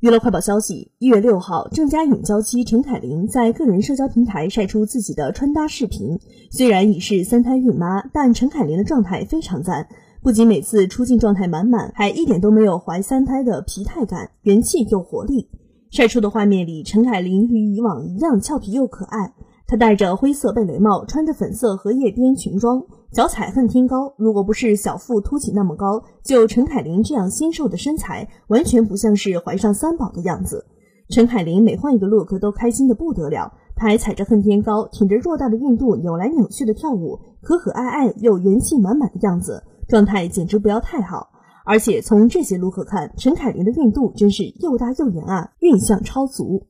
[0.00, 6.20] 娱乐快报消息：一月六号，郑嘉颖娇妻陈凯琳在个人社交平台晒出自己的穿搭视频。
[6.52, 9.88] 虽然已是三胎孕妈，但陈凯琳的状态非常赞，
[10.22, 15.48] 不仅每次出镜状态满满，还一点都没有怀三胎的疲态感，元气又活力。
[15.90, 19.34] 晒出的画面里，陈凯琳与以往一样俏皮又可爱。
[19.68, 22.82] 她戴着灰色贝雷帽，穿着粉色荷叶边裙装。
[23.12, 30.64] 脚踩恨天高，如果不是小腹凸起那么高，就陈凯琳这样纤瘦的身材，完全不像是怀上三宝的样子。
[31.10, 41.28] 陈凯琳每换一个 look 都开心的不得了，她还踩着恨天高，挺着偌大的孕肚扭来扭去的跳舞，可可爱爱又元气满满的样子，状态简直不要太好。
[41.66, 46.66] 而且从这些 look 看，陈凯琳的孕肚真是又大又圆啊，孕相超足。